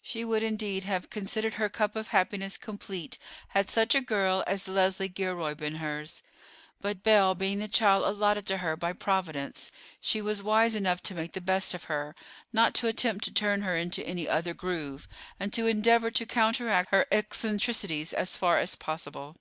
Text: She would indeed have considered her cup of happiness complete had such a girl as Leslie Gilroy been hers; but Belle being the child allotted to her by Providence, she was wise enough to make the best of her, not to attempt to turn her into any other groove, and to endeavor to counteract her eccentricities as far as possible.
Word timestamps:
She 0.00 0.24
would 0.24 0.42
indeed 0.42 0.84
have 0.84 1.10
considered 1.10 1.52
her 1.60 1.68
cup 1.68 1.96
of 1.96 2.08
happiness 2.08 2.56
complete 2.56 3.18
had 3.48 3.68
such 3.68 3.94
a 3.94 4.00
girl 4.00 4.42
as 4.46 4.68
Leslie 4.68 5.06
Gilroy 5.10 5.54
been 5.54 5.74
hers; 5.74 6.22
but 6.80 7.02
Belle 7.02 7.34
being 7.34 7.58
the 7.58 7.68
child 7.68 8.02
allotted 8.06 8.46
to 8.46 8.56
her 8.56 8.74
by 8.74 8.94
Providence, 8.94 9.70
she 10.00 10.22
was 10.22 10.42
wise 10.42 10.74
enough 10.74 11.02
to 11.02 11.14
make 11.14 11.32
the 11.32 11.42
best 11.42 11.74
of 11.74 11.84
her, 11.92 12.14
not 12.54 12.72
to 12.76 12.88
attempt 12.88 13.22
to 13.26 13.30
turn 13.34 13.60
her 13.60 13.76
into 13.76 14.02
any 14.06 14.26
other 14.26 14.54
groove, 14.54 15.06
and 15.38 15.52
to 15.52 15.66
endeavor 15.66 16.10
to 16.10 16.24
counteract 16.24 16.90
her 16.90 17.04
eccentricities 17.12 18.14
as 18.14 18.34
far 18.38 18.56
as 18.56 18.76
possible. 18.76 19.36